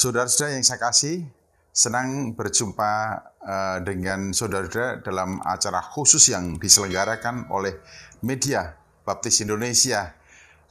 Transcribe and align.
Saudara-saudara 0.00 0.56
yang 0.56 0.64
saya 0.64 0.80
kasih, 0.80 1.28
senang 1.76 2.32
berjumpa 2.32 3.20
uh, 3.44 3.78
dengan 3.84 4.32
saudara-saudara 4.32 5.04
dalam 5.04 5.44
acara 5.44 5.84
khusus 5.84 6.32
yang 6.32 6.56
diselenggarakan 6.56 7.52
oleh 7.52 7.76
media 8.24 8.80
Baptis 9.04 9.44
Indonesia, 9.44 10.16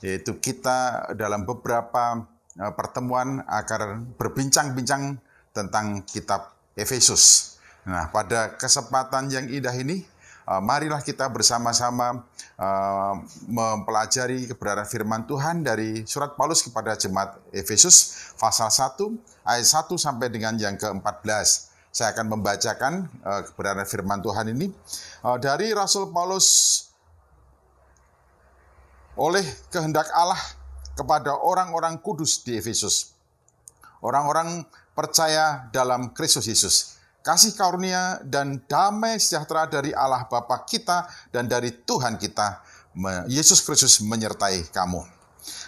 yaitu 0.01 0.41
kita 0.41 1.13
dalam 1.13 1.45
beberapa 1.45 2.25
uh, 2.57 2.73
pertemuan 2.73 3.45
akan 3.45 4.17
berbincang-bincang 4.17 5.21
tentang 5.53 6.01
kitab 6.09 6.57
Efesus. 6.73 7.53
Nah, 7.85 8.09
pada 8.09 8.57
kesempatan 8.57 9.29
yang 9.29 9.45
indah 9.45 9.77
ini, 9.77 10.09
marilah 10.57 11.05
kita 11.05 11.29
bersama-sama 11.29 12.25
uh, 12.57 13.13
mempelajari 13.45 14.49
kebenaran 14.49 14.89
firman 14.89 15.21
Tuhan 15.29 15.61
dari 15.61 16.01
surat 16.09 16.33
Paulus 16.33 16.65
kepada 16.65 16.97
jemaat 16.97 17.37
Efesus 17.53 18.33
pasal 18.41 18.73
1 18.73 18.97
ayat 19.45 19.67
1 19.69 19.93
sampai 19.93 20.33
dengan 20.33 20.57
yang 20.57 20.73
ke-14. 20.73 21.69
Saya 21.93 22.17
akan 22.17 22.33
membacakan 22.33 22.93
uh, 23.21 23.41
kebenaran 23.45 23.85
firman 23.85 24.25
Tuhan 24.25 24.49
ini 24.49 24.73
dari 25.37 25.69
Rasul 25.69 26.09
Paulus 26.09 26.89
oleh 29.13 29.45
kehendak 29.69 30.09
Allah 30.17 30.41
kepada 30.97 31.37
orang-orang 31.37 32.01
kudus 32.01 32.41
di 32.41 32.57
Efesus. 32.57 33.13
Orang-orang 34.01 34.65
percaya 34.97 35.69
dalam 35.69 36.09
Kristus 36.15 36.49
Yesus 36.49 36.98
kasih 37.23 37.53
karunia 37.55 38.19
dan 38.25 38.59
damai 38.65 39.19
sejahtera 39.19 39.67
dari 39.67 39.91
Allah 39.91 40.25
Bapa 40.25 40.63
kita 40.63 41.07
dan 41.29 41.45
dari 41.45 41.71
Tuhan 41.71 42.15
kita, 42.17 42.63
Yesus 43.27 43.63
Kristus 43.63 43.99
menyertai 44.01 44.67
kamu. 44.71 45.19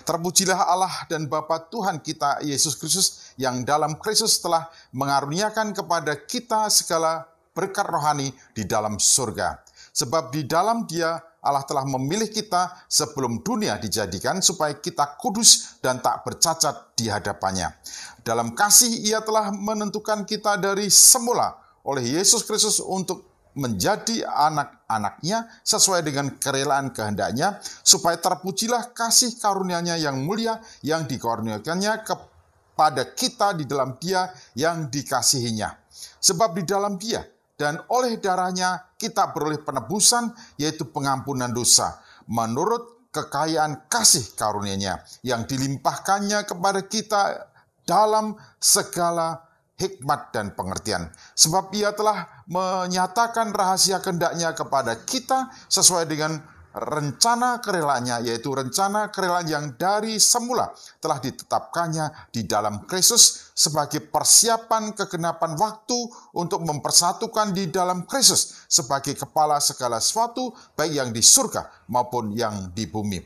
Terpujilah 0.03 0.67
Allah 0.67 0.93
dan 1.07 1.29
Bapa 1.31 1.61
Tuhan 1.71 2.01
kita 2.03 2.43
Yesus 2.43 2.75
Kristus 2.75 3.31
yang 3.39 3.63
dalam 3.63 3.95
Kristus 3.97 4.41
telah 4.41 4.67
mengaruniakan 4.91 5.71
kepada 5.71 6.17
kita 6.17 6.67
segala 6.67 7.29
berkat 7.55 7.87
rohani 7.87 8.35
di 8.51 8.67
dalam 8.67 8.99
surga. 8.99 9.63
Sebab 9.91 10.31
di 10.31 10.47
dalam 10.47 10.87
dia 10.87 11.19
Allah 11.41 11.65
telah 11.65 11.81
memilih 11.89 12.29
kita 12.29 12.85
sebelum 12.85 13.41
dunia 13.41 13.81
dijadikan 13.81 14.45
supaya 14.45 14.77
kita 14.77 15.17
kudus 15.17 15.81
dan 15.81 15.97
tak 15.97 16.21
bercacat 16.21 16.93
di 16.93 17.09
hadapannya. 17.09 17.73
Dalam 18.21 18.53
kasih 18.53 19.01
ia 19.01 19.25
telah 19.25 19.49
menentukan 19.49 20.21
kita 20.29 20.61
dari 20.61 20.85
semula 20.93 21.57
oleh 21.81 22.13
Yesus 22.13 22.45
Kristus 22.45 22.77
untuk 22.77 23.25
menjadi 23.57 24.21
anak-anaknya 24.23 25.49
sesuai 25.65 26.05
dengan 26.05 26.29
kerelaan 26.37 26.93
kehendaknya 26.93 27.59
supaya 27.83 28.15
terpujilah 28.15 28.93
kasih 28.93 29.35
karunia-Nya 29.41 29.97
yang 29.97 30.21
mulia 30.23 30.61
yang 30.85 31.09
dikaruniakannya 31.09 32.05
kepada 32.05 33.03
kita 33.17 33.57
di 33.57 33.65
dalam 33.65 33.97
Dia 33.97 34.29
yang 34.53 34.87
dikasihinya. 34.87 35.73
Sebab 36.21 36.53
di 36.61 36.63
dalam 36.69 36.95
Dia 37.01 37.25
dan 37.61 37.77
oleh 37.93 38.17
darahnya 38.17 38.97
kita 38.97 39.29
beroleh 39.29 39.61
penebusan 39.61 40.33
yaitu 40.57 40.89
pengampunan 40.89 41.53
dosa 41.53 42.01
menurut 42.25 43.13
kekayaan 43.13 43.85
kasih 43.85 44.33
karunia-Nya 44.33 45.05
yang 45.21 45.45
dilimpahkannya 45.45 46.41
kepada 46.49 46.81
kita 46.89 47.53
dalam 47.85 48.33
segala 48.57 49.45
hikmat 49.77 50.33
dan 50.33 50.57
pengertian. 50.57 51.13
Sebab 51.37 51.69
ia 51.77 51.93
telah 51.93 52.25
menyatakan 52.49 53.53
rahasia 53.53 54.01
kehendaknya 54.01 54.57
kepada 54.57 54.97
kita 55.05 55.53
sesuai 55.69 56.09
dengan 56.09 56.41
rencana 56.71 57.59
kerelanya, 57.59 58.23
yaitu 58.23 58.55
rencana 58.55 59.11
kerelaan 59.11 59.47
yang 59.47 59.65
dari 59.75 60.15
semula 60.17 60.71
telah 61.03 61.19
ditetapkannya 61.19 62.31
di 62.31 62.47
dalam 62.47 62.87
Kristus 62.87 63.51
sebagai 63.51 63.99
persiapan 64.07 64.95
kegenapan 64.95 65.59
waktu 65.59 65.99
untuk 66.35 66.63
mempersatukan 66.63 67.51
di 67.51 67.67
dalam 67.67 68.07
Kristus 68.07 68.63
sebagai 68.71 69.19
kepala 69.19 69.59
segala 69.59 69.99
sesuatu, 69.99 70.55
baik 70.79 70.93
yang 70.95 71.09
di 71.11 71.19
surga 71.19 71.87
maupun 71.91 72.31
yang 72.31 72.71
di 72.71 72.87
bumi. 72.87 73.19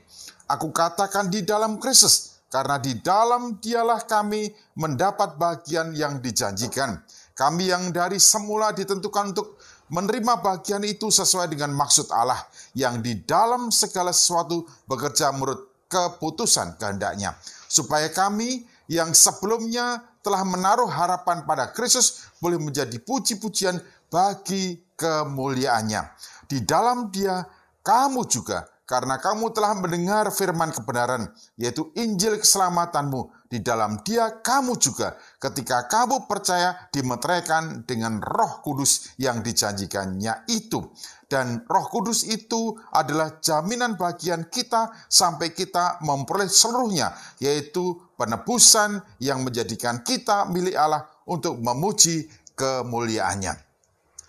Aku 0.50 0.70
katakan 0.70 1.30
di 1.30 1.42
dalam 1.42 1.82
Kristus, 1.82 2.36
karena 2.50 2.78
di 2.78 3.02
dalam 3.02 3.58
dialah 3.58 4.06
kami 4.06 4.48
mendapat 4.78 5.36
bagian 5.36 5.92
yang 5.98 6.22
dijanjikan. 6.22 7.02
Kami 7.36 7.68
yang 7.68 7.92
dari 7.92 8.16
semula 8.16 8.72
ditentukan 8.72 9.36
untuk 9.36 9.60
menerima 9.92 10.40
bagian 10.40 10.82
itu 10.88 11.12
sesuai 11.12 11.52
dengan 11.52 11.76
maksud 11.76 12.08
Allah 12.10 12.40
yang 12.74 13.04
di 13.04 13.22
dalam 13.28 13.70
segala 13.76 14.16
sesuatu 14.16 14.64
bekerja 14.88 15.36
menurut 15.36 15.86
keputusan 15.92 16.80
kehendaknya. 16.80 17.36
Supaya 17.68 18.08
kami 18.08 18.64
yang 18.88 19.12
sebelumnya 19.12 20.00
telah 20.24 20.42
menaruh 20.48 20.90
harapan 20.90 21.44
pada 21.46 21.70
Kristus 21.76 22.26
boleh 22.40 22.58
menjadi 22.58 22.98
puji-pujian 23.04 23.78
bagi 24.10 24.80
kemuliaannya. 24.96 26.02
Di 26.50 26.64
dalam 26.64 27.12
dia 27.12 27.46
kamu 27.84 28.26
juga 28.26 28.66
karena 28.86 29.18
kamu 29.18 29.50
telah 29.50 29.74
mendengar 29.74 30.30
firman 30.30 30.70
kebenaran, 30.70 31.26
yaitu 31.58 31.90
Injil 31.98 32.38
keselamatanmu. 32.38 33.34
Di 33.46 33.62
dalam 33.62 34.02
dia 34.02 34.42
kamu 34.42 34.78
juga 34.78 35.18
ketika 35.38 35.86
kamu 35.90 36.30
percaya 36.30 36.90
dimeteraikan 36.94 37.86
dengan 37.86 38.22
roh 38.22 38.62
kudus 38.62 39.14
yang 39.18 39.42
dijanjikannya 39.42 40.50
itu. 40.50 40.82
Dan 41.26 41.66
roh 41.66 41.90
kudus 41.90 42.30
itu 42.30 42.78
adalah 42.94 43.42
jaminan 43.42 43.98
bagian 43.98 44.46
kita 44.50 44.94
sampai 45.10 45.50
kita 45.54 45.98
memperoleh 46.06 46.50
seluruhnya, 46.50 47.14
yaitu 47.42 47.98
penebusan 48.18 49.02
yang 49.18 49.42
menjadikan 49.42 50.06
kita 50.06 50.46
milik 50.46 50.78
Allah 50.78 51.10
untuk 51.26 51.58
memuji 51.58 52.30
kemuliaannya. 52.54 53.58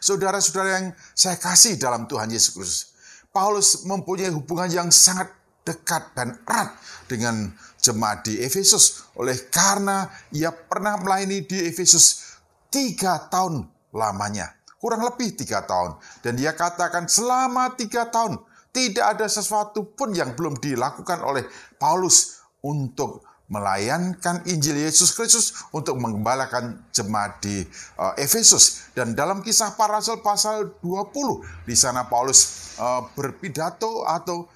Saudara-saudara 0.00 0.69
yang 0.81 0.87
saya 1.12 1.37
kasih 1.37 1.77
dalam 1.77 2.09
Tuhan 2.09 2.33
Yesus 2.33 2.53
Kristus, 2.56 2.96
Paulus 3.37 3.85
mempunyai 3.85 4.33
hubungan 4.33 4.73
yang 4.73 4.89
sangat 4.89 5.29
dekat 5.61 6.17
dan 6.17 6.41
erat 6.49 6.73
dengan 7.05 7.53
jemaat 7.77 8.25
di 8.25 8.41
Efesus. 8.41 9.13
Oleh 9.21 9.53
karena 9.53 10.09
ia 10.33 10.49
pernah 10.49 10.97
melayani 10.97 11.45
di 11.45 11.69
Efesus 11.69 12.33
tiga 12.73 13.29
tahun 13.29 13.69
lamanya. 13.93 14.57
Kurang 14.81 15.05
lebih 15.05 15.37
tiga 15.37 15.69
tahun. 15.69 16.01
Dan 16.25 16.41
dia 16.41 16.57
katakan 16.57 17.13
selama 17.13 17.77
tiga 17.77 18.09
tahun 18.09 18.41
tidak 18.73 19.05
ada 19.21 19.29
sesuatu 19.29 19.85
pun 19.93 20.17
yang 20.17 20.33
belum 20.33 20.57
dilakukan 20.57 21.21
oleh 21.21 21.45
Paulus 21.77 22.41
untuk 22.65 23.21
melayankan 23.47 24.43
Injil 24.51 24.83
Yesus 24.83 25.15
Kristus 25.15 25.55
untuk 25.71 25.99
mengembalakan 26.03 26.83
jemaat 26.91 27.39
di 27.39 27.62
uh, 27.99 28.15
Efesus. 28.19 28.91
Dan 28.93 29.15
dalam 29.15 29.43
kisah 29.43 29.79
para 29.79 30.03
rasul 30.03 30.19
pasal 30.19 30.75
20, 30.83 31.67
di 31.67 31.77
sana 31.79 32.11
Paulus 32.11 32.75
uh, 32.83 33.07
berpidato 33.15 34.03
atau 34.03 34.51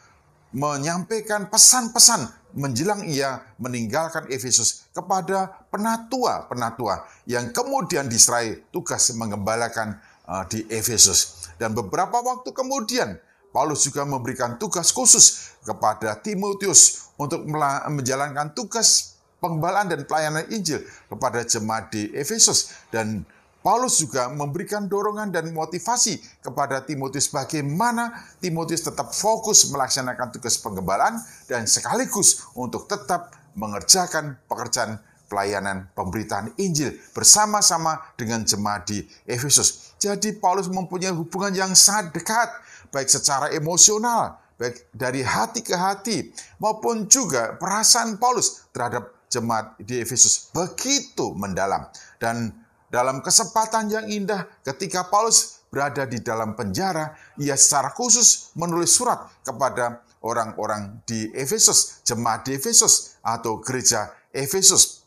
menyampaikan 0.50 1.46
pesan-pesan 1.46 2.26
menjelang 2.58 3.06
ia 3.06 3.38
meninggalkan 3.62 4.26
Efesus 4.26 4.90
kepada 4.90 5.62
penatua-penatua 5.70 7.06
yang 7.30 7.54
kemudian 7.54 8.10
diserai 8.10 8.58
tugas 8.74 9.14
mengembalakan 9.14 10.02
uh, 10.26 10.42
di 10.50 10.66
Efesus. 10.66 11.50
Dan 11.62 11.78
beberapa 11.78 12.18
waktu 12.18 12.50
kemudian 12.50 13.14
Paulus 13.50 13.86
juga 13.86 14.06
memberikan 14.06 14.58
tugas 14.58 14.94
khusus 14.94 15.54
kepada 15.66 16.14
Timotius 16.18 17.09
untuk 17.20 17.44
menjalankan 17.44 18.56
tugas 18.56 19.20
pengembalaan 19.44 19.92
dan 19.92 20.08
pelayanan 20.08 20.48
Injil 20.48 20.80
kepada 21.12 21.44
jemaat 21.44 21.92
di 21.92 22.08
Efesus 22.16 22.72
dan 22.88 23.28
Paulus 23.60 24.00
juga 24.00 24.32
memberikan 24.32 24.88
dorongan 24.88 25.28
dan 25.28 25.52
motivasi 25.52 26.16
kepada 26.40 26.80
Timotius 26.80 27.28
bagaimana 27.28 28.24
Timotius 28.40 28.88
tetap 28.88 29.12
fokus 29.12 29.68
melaksanakan 29.68 30.32
tugas 30.32 30.56
penggembalaan 30.64 31.20
dan 31.44 31.68
sekaligus 31.68 32.48
untuk 32.56 32.88
tetap 32.88 33.36
mengerjakan 33.52 34.40
pekerjaan 34.48 34.96
pelayanan 35.28 35.92
pemberitaan 35.92 36.56
Injil 36.56 36.96
bersama-sama 37.12 38.00
dengan 38.16 38.48
jemaat 38.48 38.88
di 38.88 39.04
Efesus. 39.28 39.92
Jadi 40.00 40.40
Paulus 40.40 40.72
mempunyai 40.72 41.12
hubungan 41.12 41.52
yang 41.52 41.72
sangat 41.76 42.16
dekat 42.16 42.48
baik 42.90 43.12
secara 43.12 43.52
emosional, 43.52 44.39
baik 44.60 44.92
dari 44.92 45.24
hati 45.24 45.64
ke 45.64 45.72
hati, 45.72 46.28
maupun 46.60 47.08
juga 47.08 47.56
perasaan 47.56 48.20
Paulus 48.20 48.68
terhadap 48.76 49.16
jemaat 49.32 49.80
di 49.80 50.04
Efesus 50.04 50.52
begitu 50.52 51.32
mendalam. 51.32 51.88
Dan 52.20 52.52
dalam 52.92 53.24
kesempatan 53.24 53.88
yang 53.88 54.04
indah 54.04 54.44
ketika 54.60 55.08
Paulus 55.08 55.64
berada 55.72 56.04
di 56.04 56.20
dalam 56.20 56.52
penjara, 56.52 57.16
ia 57.40 57.56
secara 57.56 57.88
khusus 57.96 58.52
menulis 58.52 58.92
surat 58.92 59.32
kepada 59.40 60.04
orang-orang 60.20 61.00
di 61.08 61.32
Efesus, 61.32 62.04
jemaat 62.04 62.44
di 62.44 62.60
Efesus 62.60 63.16
atau 63.24 63.64
gereja 63.64 64.12
Efesus. 64.34 65.00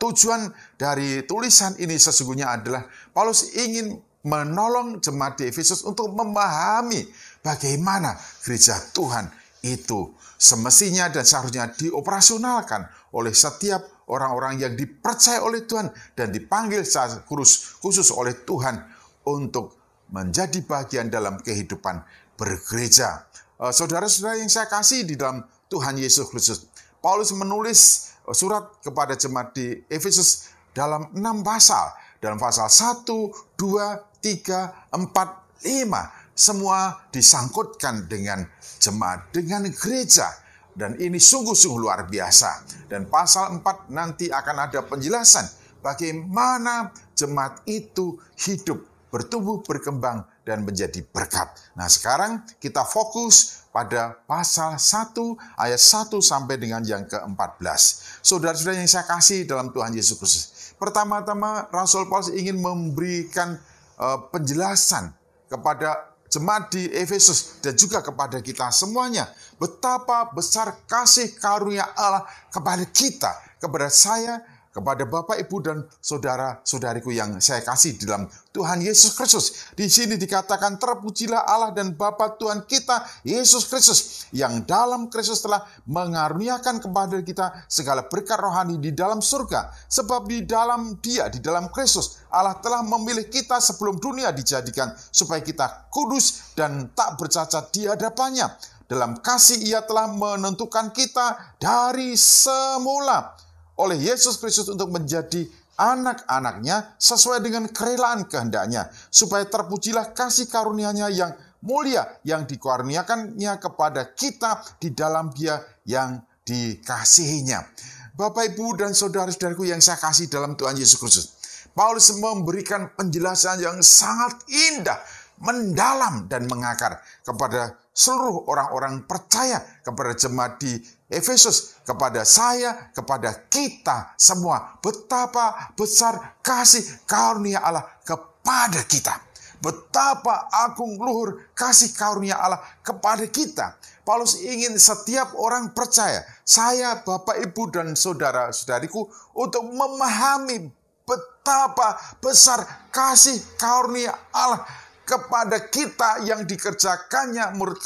Tujuan 0.00 0.48
dari 0.80 1.22
tulisan 1.28 1.76
ini 1.76 2.00
sesungguhnya 2.00 2.56
adalah 2.56 2.88
Paulus 3.12 3.52
ingin 3.52 4.00
menolong 4.24 5.00
jemaat 5.00 5.40
di 5.40 5.48
Efesus 5.48 5.84
untuk 5.84 6.12
memahami 6.12 7.04
bagaimana 7.40 8.16
gereja 8.44 8.76
Tuhan 8.92 9.28
itu 9.60 10.16
semestinya 10.40 11.12
dan 11.12 11.24
seharusnya 11.24 11.68
dioperasionalkan 11.76 12.88
oleh 13.12 13.34
setiap 13.36 14.08
orang-orang 14.08 14.58
yang 14.58 14.72
dipercaya 14.72 15.44
oleh 15.44 15.68
Tuhan 15.68 15.92
dan 16.16 16.32
dipanggil 16.32 16.82
secara 16.82 17.22
khusus, 17.28 18.10
oleh 18.10 18.32
Tuhan 18.48 18.80
untuk 19.28 19.76
menjadi 20.10 20.64
bagian 20.66 21.12
dalam 21.12 21.38
kehidupan 21.38 22.02
bergereja. 22.34 23.28
Eh, 23.60 23.70
saudara-saudara 23.70 24.40
yang 24.40 24.50
saya 24.50 24.66
kasih 24.66 25.06
di 25.06 25.14
dalam 25.14 25.44
Tuhan 25.70 26.00
Yesus 26.00 26.26
Kristus, 26.32 26.66
Paulus 26.98 27.30
menulis 27.36 28.10
eh, 28.26 28.34
surat 28.34 28.80
kepada 28.82 29.14
jemaat 29.14 29.54
di 29.54 29.78
Efesus 29.86 30.50
dalam 30.74 31.12
enam 31.14 31.44
pasal. 31.44 31.94
Dalam 32.20 32.36
pasal 32.36 32.68
1, 32.68 33.08
2, 33.56 34.20
3, 34.20 34.92
4, 34.92 34.92
5. 34.92 36.19
Semua 36.40 36.96
disangkutkan 37.12 38.08
dengan 38.08 38.40
jemaat, 38.80 39.28
dengan 39.28 39.68
gereja. 39.68 40.24
Dan 40.72 40.96
ini 40.96 41.20
sungguh-sungguh 41.20 41.76
luar 41.84 42.08
biasa. 42.08 42.64
Dan 42.88 43.12
pasal 43.12 43.60
4 43.60 43.92
nanti 43.92 44.32
akan 44.32 44.56
ada 44.64 44.80
penjelasan 44.88 45.44
bagaimana 45.84 46.96
jemaat 47.12 47.60
itu 47.68 48.16
hidup, 48.40 48.80
bertumbuh, 49.12 49.60
berkembang, 49.60 50.24
dan 50.40 50.64
menjadi 50.64 51.04
berkat. 51.12 51.52
Nah 51.76 51.92
sekarang 51.92 52.40
kita 52.56 52.88
fokus 52.88 53.68
pada 53.68 54.16
pasal 54.24 54.80
1 54.80 55.12
ayat 55.60 55.76
1 55.76 56.08
sampai 56.24 56.56
dengan 56.56 56.80
yang 56.88 57.04
ke-14. 57.04 57.80
Saudara-saudara 58.24 58.80
yang 58.80 58.88
saya 58.88 59.04
kasih 59.04 59.44
dalam 59.44 59.76
Tuhan 59.76 59.92
Yesus 59.92 60.16
Kristus. 60.16 60.72
Pertama-tama 60.80 61.68
Rasul 61.68 62.08
Paulus 62.08 62.32
ingin 62.32 62.56
memberikan 62.56 63.60
uh, 64.00 64.24
penjelasan 64.32 65.12
kepada 65.52 66.09
jemaat 66.30 66.70
di 66.70 66.86
Efesus 66.94 67.58
dan 67.58 67.74
juga 67.74 68.00
kepada 68.00 68.38
kita 68.38 68.70
semuanya 68.70 69.26
betapa 69.60 70.30
besar 70.32 70.72
kasih 70.88 71.36
karunia 71.36 71.84
Allah 71.92 72.24
kepada 72.48 72.86
kita, 72.88 73.28
kepada 73.60 73.92
saya, 73.92 74.40
kepada 74.70 75.02
Bapak, 75.02 75.34
Ibu, 75.42 75.56
dan 75.66 75.82
saudara-saudariku 75.98 77.10
yang 77.10 77.42
saya 77.42 77.58
kasih 77.66 77.98
di 77.98 78.06
dalam 78.06 78.30
Tuhan 78.54 78.78
Yesus 78.78 79.18
Kristus. 79.18 79.74
Di 79.74 79.90
sini 79.90 80.14
dikatakan 80.14 80.78
terpujilah 80.78 81.42
Allah 81.42 81.74
dan 81.74 81.98
Bapa 81.98 82.38
Tuhan 82.38 82.62
kita, 82.70 83.02
Yesus 83.26 83.66
Kristus, 83.66 84.30
yang 84.30 84.62
dalam 84.62 85.10
Kristus 85.10 85.42
telah 85.42 85.66
mengaruniakan 85.90 86.78
kepada 86.78 87.18
kita 87.18 87.66
segala 87.66 88.06
berkat 88.06 88.38
rohani 88.38 88.78
di 88.78 88.94
dalam 88.94 89.18
surga. 89.18 89.74
Sebab 89.90 90.30
di 90.30 90.46
dalam 90.46 91.02
dia, 91.02 91.26
di 91.26 91.42
dalam 91.42 91.66
Kristus, 91.74 92.22
Allah 92.30 92.54
telah 92.62 92.86
memilih 92.86 93.26
kita 93.26 93.58
sebelum 93.58 93.98
dunia 93.98 94.30
dijadikan 94.30 94.94
supaya 95.10 95.42
kita 95.42 95.90
kudus 95.90 96.54
dan 96.54 96.94
tak 96.94 97.18
bercacat 97.18 97.74
di 97.74 97.90
hadapannya. 97.90 98.46
Dalam 98.90 99.22
kasih 99.22 99.62
ia 99.70 99.86
telah 99.86 100.10
menentukan 100.10 100.90
kita 100.90 101.54
dari 101.62 102.18
semula 102.18 103.49
oleh 103.80 103.96
Yesus 103.96 104.36
Kristus 104.36 104.68
untuk 104.68 104.92
menjadi 104.92 105.48
anak-anaknya 105.80 107.00
sesuai 107.00 107.40
dengan 107.40 107.64
kerelaan 107.72 108.28
kehendaknya, 108.28 108.92
supaya 109.08 109.48
terpujilah 109.48 110.12
kasih 110.12 110.44
karunia-Nya 110.52 111.08
yang 111.08 111.32
mulia 111.64 112.04
yang 112.20 112.44
dikaruniakannya 112.44 113.56
kepada 113.56 114.12
kita 114.12 114.60
di 114.76 114.92
dalam 114.92 115.32
Dia 115.32 115.56
yang 115.88 116.20
dikasihinya. 116.44 117.64
Bapak, 118.12 118.52
Ibu, 118.52 118.76
dan 118.76 118.92
saudara-saudaraku 118.92 119.64
yang 119.72 119.80
saya 119.80 119.96
kasih 119.96 120.28
dalam 120.28 120.52
Tuhan 120.52 120.76
Yesus 120.76 121.00
Kristus. 121.00 121.26
Paulus 121.72 122.12
memberikan 122.20 122.92
penjelasan 122.92 123.64
yang 123.64 123.80
sangat 123.80 124.36
indah, 124.50 125.00
mendalam, 125.40 126.28
dan 126.28 126.44
mengakar 126.44 127.00
kepada 127.24 127.80
seluruh 127.96 128.44
orang-orang 128.44 129.08
percaya 129.08 129.64
kepada 129.80 130.12
jemaat 130.12 130.60
di 130.60 130.76
Efesus, 131.08 131.79
kepada 131.90 132.22
saya, 132.22 132.94
kepada 132.94 133.34
kita 133.50 134.14
semua. 134.14 134.78
Betapa 134.78 135.74
besar 135.74 136.38
kasih 136.38 136.86
karunia 137.02 137.58
Allah 137.58 137.82
kepada 138.06 138.86
kita. 138.86 139.18
Betapa 139.58 140.46
agung 140.54 140.96
luhur 141.02 141.50
kasih 141.52 141.90
karunia 141.90 142.38
Allah 142.38 142.62
kepada 142.86 143.26
kita. 143.26 143.74
Paulus 144.06 144.38
ingin 144.40 144.78
setiap 144.78 145.34
orang 145.36 145.76
percaya, 145.76 146.24
saya, 146.46 147.02
Bapak, 147.04 147.36
Ibu, 147.42 147.68
dan 147.68 147.92
saudara-saudariku 147.92 149.06
untuk 149.36 149.66
memahami 149.68 150.72
betapa 151.04 152.00
besar 152.22 152.88
kasih 152.88 153.36
karunia 153.60 154.16
Allah 154.32 154.64
kepada 155.04 155.58
kita 155.68 156.24
yang 156.24 156.46
dikerjakannya 156.46 157.58
menurut 157.58 157.82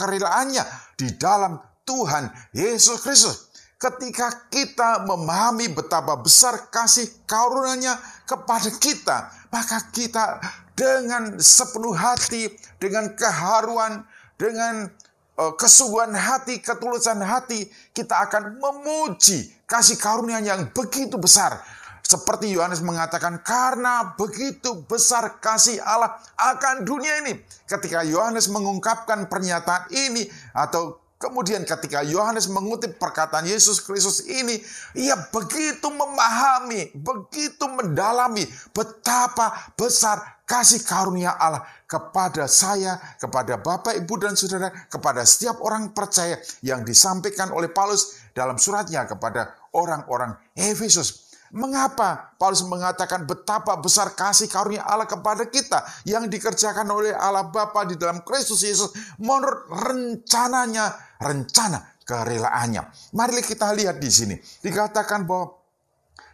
di 0.95 1.09
dalam 1.19 1.59
Tuhan 1.83 2.31
Yesus 2.55 3.01
Kristus. 3.03 3.54
Ketika 3.85 4.49
kita 4.49 5.05
memahami 5.05 5.69
betapa 5.69 6.17
besar 6.17 6.73
kasih 6.73 7.05
karunia 7.29 8.01
kepada 8.25 8.73
kita, 8.81 9.29
maka 9.53 9.77
kita 9.93 10.41
dengan 10.73 11.37
sepenuh 11.37 11.93
hati, 11.93 12.49
dengan 12.81 13.13
keharuan, 13.13 14.09
dengan 14.41 14.89
uh, 15.37 15.53
kesungguhan 15.53 16.17
hati, 16.17 16.65
ketulusan 16.65 17.21
hati, 17.21 17.69
kita 17.93 18.25
akan 18.25 18.57
memuji 18.57 19.53
kasih 19.69 20.01
karunia 20.01 20.41
yang 20.41 20.73
begitu 20.73 21.21
besar. 21.21 21.61
Seperti 22.01 22.57
Yohanes 22.57 22.81
mengatakan, 22.81 23.45
karena 23.45 24.17
begitu 24.17 24.81
besar 24.89 25.45
kasih 25.45 25.77
Allah 25.85 26.17
akan 26.41 26.89
dunia 26.89 27.21
ini. 27.21 27.37
Ketika 27.69 28.01
Yohanes 28.01 28.49
mengungkapkan 28.49 29.29
pernyataan 29.29 29.93
ini 29.93 30.25
atau 30.57 31.04
Kemudian 31.15 31.63
ketika 31.63 32.03
Yohanes 32.03 32.51
mengutip 32.51 32.99
perkataan 32.99 33.47
Yesus 33.47 33.81
Kristus 33.81 34.27
ini, 34.27 34.61
ia 34.99 35.15
begitu 35.31 35.87
memahami, 35.89 36.91
begitu 36.93 37.65
mendalami 37.71 38.45
betapa 38.75 39.73
besar 39.79 40.43
kasih 40.45 40.85
karunia 40.85 41.33
Allah 41.39 41.65
kepada 41.89 42.45
saya, 42.51 43.01
kepada 43.17 43.57
Bapak, 43.57 43.97
Ibu, 43.97 44.15
dan 44.21 44.35
Saudara, 44.37 44.69
kepada 44.91 45.25
setiap 45.25 45.63
orang 45.65 45.97
percaya 45.97 46.37
yang 46.61 46.85
disampaikan 46.85 47.55
oleh 47.55 47.73
Paulus 47.73 48.21
dalam 48.37 48.61
suratnya 48.61 49.09
kepada 49.09 49.57
orang-orang 49.73 50.37
Efesus. 50.53 51.24
Mengapa 51.55 52.35
Paulus 52.35 52.67
mengatakan 52.67 53.23
betapa 53.25 53.79
besar 53.79 54.11
kasih 54.13 54.51
karunia 54.51 54.83
Allah 54.83 55.07
kepada 55.07 55.47
kita 55.47 55.87
yang 56.03 56.27
dikerjakan 56.27 56.85
oleh 56.91 57.15
Allah 57.15 57.47
Bapa 57.47 57.87
di 57.87 57.95
dalam 57.95 58.27
Kristus 58.27 58.67
Yesus 58.67 58.91
menurut 59.23 59.71
rencananya, 59.71 60.99
rencana 61.23 61.95
kerelaannya. 62.05 63.15
Mari 63.17 63.41
kita 63.41 63.73
lihat 63.73 64.03
di 64.03 64.11
sini. 64.13 64.37
Dikatakan 64.37 65.25
bahwa 65.25 65.64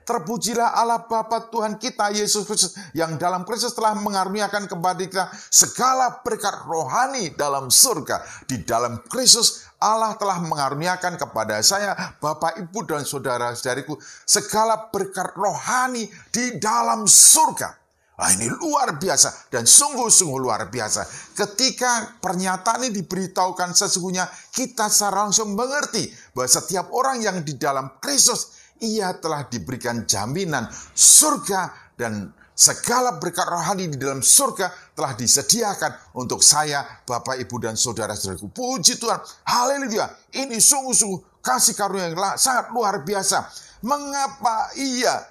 Terpujilah 0.05 0.75
Allah 0.75 1.07
Bapa 1.07 1.53
Tuhan 1.53 1.79
kita 1.79 2.11
Yesus 2.11 2.49
Kristus 2.49 2.75
yang 2.97 3.15
dalam 3.21 3.47
Kristus 3.47 3.77
telah 3.77 3.95
mengaruniakan 3.95 4.67
kepada 4.67 5.01
kita 5.01 5.25
segala 5.53 6.25
berkat 6.25 6.67
rohani 6.67 7.31
dalam 7.37 7.71
surga. 7.71 8.25
Di 8.49 8.65
dalam 8.67 9.05
Kristus 9.07 9.71
Allah 9.81 10.13
telah 10.21 10.45
mengaruniakan 10.45 11.17
kepada 11.17 11.57
saya, 11.65 11.97
Bapak, 12.21 12.61
Ibu, 12.61 12.85
dan 12.85 13.03
saudara-saudariku 13.07 13.97
segala 14.29 14.93
berkat 14.93 15.33
rohani 15.33 16.05
di 16.29 16.61
dalam 16.61 17.09
surga. 17.09 17.81
Nah, 18.21 18.37
ini 18.37 18.53
luar 18.53 19.01
biasa 19.01 19.49
dan 19.49 19.65
sungguh-sungguh 19.65 20.37
luar 20.37 20.69
biasa. 20.69 21.09
Ketika 21.33 22.21
pernyataan 22.21 22.85
ini 22.85 23.01
diberitahukan 23.01 23.73
sesungguhnya 23.73 24.29
kita 24.53 24.93
secara 24.93 25.25
langsung 25.25 25.57
mengerti 25.57 26.13
bahwa 26.37 26.45
setiap 26.45 26.93
orang 26.93 27.25
yang 27.25 27.41
di 27.41 27.57
dalam 27.57 27.97
Kristus 27.97 28.60
ia 28.81 29.13
telah 29.21 29.47
diberikan 29.47 30.09
jaminan 30.09 30.69
surga 30.97 31.73
dan 31.97 32.33
segala 32.61 33.17
berkat 33.17 33.49
rohani 33.49 33.89
di 33.89 33.97
dalam 33.97 34.21
surga 34.21 34.93
telah 34.93 35.17
disediakan 35.17 36.17
untuk 36.21 36.45
saya, 36.45 36.85
Bapak, 37.09 37.41
Ibu, 37.41 37.57
dan 37.57 37.77
saudara-saudaraku. 37.77 38.53
Puji 38.53 39.01
Tuhan. 39.01 39.17
Haleluya. 39.49 40.13
Ini 40.37 40.61
sungguh-sungguh 40.61 41.41
kasih 41.41 41.73
karunia 41.73 42.13
yang 42.13 42.21
sangat 42.37 42.69
luar 42.77 43.01
biasa. 43.01 43.49
Mengapa 43.81 44.77
ia 44.77 45.25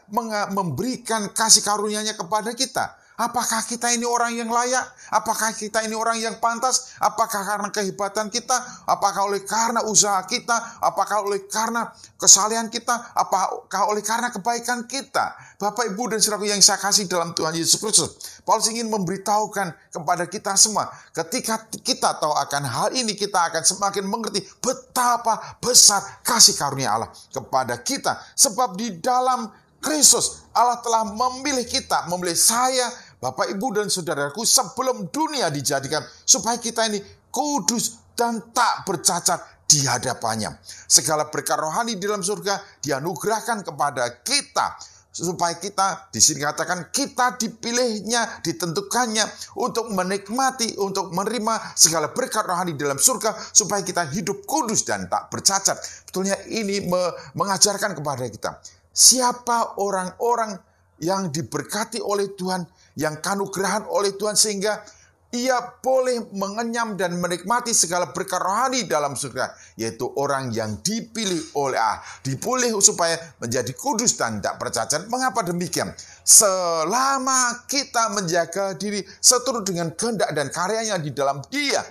memberikan 0.50 1.30
kasih 1.30 1.62
karunia-Nya 1.62 2.18
kepada 2.18 2.50
kita? 2.58 2.98
Apakah 3.20 3.68
kita 3.68 3.92
ini 3.92 4.08
orang 4.08 4.32
yang 4.32 4.48
layak? 4.48 4.96
Apakah 5.12 5.52
kita 5.52 5.84
ini 5.84 5.92
orang 5.92 6.24
yang 6.24 6.40
pantas? 6.40 6.96
Apakah 7.04 7.44
karena 7.44 7.68
kehebatan 7.68 8.32
kita? 8.32 8.56
Apakah 8.88 9.28
oleh 9.28 9.44
karena 9.44 9.84
usaha 9.84 10.24
kita? 10.24 10.80
Apakah 10.80 11.28
oleh 11.28 11.44
karena 11.52 11.92
kesalehan 12.16 12.72
kita? 12.72 12.96
Apakah 13.12 13.92
oleh 13.92 14.00
karena 14.00 14.32
kebaikan 14.32 14.88
kita? 14.88 15.36
Bapak, 15.60 15.92
Ibu, 15.92 16.16
dan 16.16 16.24
saudaraku 16.24 16.48
yang 16.48 16.64
saya 16.64 16.80
kasih 16.80 17.12
dalam 17.12 17.36
Tuhan 17.36 17.52
Yesus 17.60 17.84
Kristus. 17.84 18.40
Paulus 18.48 18.72
ingin 18.72 18.88
memberitahukan 18.88 19.92
kepada 19.92 20.24
kita 20.32 20.56
semua. 20.56 20.88
Ketika 21.12 21.68
kita 21.84 22.16
tahu 22.24 22.32
akan 22.32 22.64
hal 22.64 22.88
ini, 22.96 23.20
kita 23.20 23.52
akan 23.52 23.68
semakin 23.68 24.08
mengerti 24.08 24.40
betapa 24.64 25.60
besar 25.60 26.24
kasih 26.24 26.56
karunia 26.56 26.96
Allah 26.96 27.12
kepada 27.36 27.76
kita. 27.84 28.16
Sebab 28.40 28.80
di 28.80 29.04
dalam 29.04 29.52
Kristus 29.80 30.44
Allah 30.52 30.80
telah 30.84 31.08
memilih 31.08 31.64
kita, 31.64 32.08
memilih 32.12 32.36
saya, 32.36 32.92
Bapak, 33.20 33.52
Ibu, 33.52 33.68
dan 33.76 33.92
saudaraku 33.92 34.48
sebelum 34.48 35.12
dunia 35.12 35.52
dijadikan 35.52 36.00
supaya 36.24 36.56
kita 36.56 36.88
ini 36.88 37.04
kudus 37.28 38.16
dan 38.16 38.40
tak 38.56 38.88
bercacat 38.88 39.68
di 39.68 39.84
hadapannya. 39.84 40.56
Segala 40.88 41.28
berkat 41.28 41.60
rohani 41.60 42.00
di 42.00 42.08
dalam 42.08 42.24
surga 42.24 42.80
dianugerahkan 42.80 43.68
kepada 43.68 44.24
kita 44.24 44.80
supaya 45.12 45.58
kita 45.60 46.08
di 46.16 46.22
sini 46.24 46.40
katakan 46.40 46.96
kita 46.96 47.36
dipilihnya, 47.36 48.40
ditentukannya 48.40 49.28
untuk 49.60 49.92
menikmati, 49.92 50.80
untuk 50.80 51.12
menerima 51.12 51.76
segala 51.76 52.16
berkat 52.16 52.48
rohani 52.48 52.80
dalam 52.80 52.96
surga 52.96 53.36
supaya 53.52 53.84
kita 53.84 54.08
hidup 54.16 54.48
kudus 54.48 54.88
dan 54.88 55.12
tak 55.12 55.28
bercacat. 55.28 55.76
Betulnya 56.08 56.40
ini 56.48 56.88
mengajarkan 57.36 58.00
kepada 58.00 58.24
kita 58.32 58.52
siapa 59.00 59.80
orang-orang 59.80 60.60
yang 61.00 61.32
diberkati 61.32 62.04
oleh 62.04 62.36
Tuhan, 62.36 62.68
yang 63.00 63.24
kanugerahan 63.24 63.88
oleh 63.88 64.20
Tuhan 64.20 64.36
sehingga 64.36 64.84
ia 65.30 65.62
boleh 65.78 66.26
mengenyam 66.34 66.98
dan 66.98 67.14
menikmati 67.22 67.70
segala 67.70 68.10
berkat 68.10 68.42
rohani 68.42 68.90
dalam 68.90 69.14
surga, 69.14 69.54
yaitu 69.78 70.10
orang 70.18 70.50
yang 70.50 70.82
dipilih 70.82 71.54
oleh 71.54 71.78
Allah, 71.78 72.02
dipilih 72.26 72.82
supaya 72.82 73.14
menjadi 73.38 73.70
kudus 73.78 74.18
dan 74.18 74.42
tidak 74.42 74.58
bercacat. 74.58 75.06
Mengapa 75.06 75.46
demikian? 75.46 75.94
Selama 76.26 77.62
kita 77.70 78.10
menjaga 78.10 78.74
diri 78.74 79.06
seturut 79.22 79.62
dengan 79.62 79.94
kehendak 79.94 80.34
dan 80.34 80.50
karyanya 80.50 80.98
di 80.98 81.14
dalam 81.14 81.46
dia, 81.54 81.86